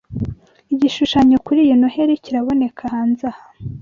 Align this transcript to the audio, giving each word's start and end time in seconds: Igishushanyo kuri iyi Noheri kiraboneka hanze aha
Igishushanyo 0.73 1.37
kuri 1.45 1.59
iyi 1.65 1.75
Noheri 1.81 2.23
kiraboneka 2.23 2.81
hanze 2.93 3.23
aha 3.31 3.43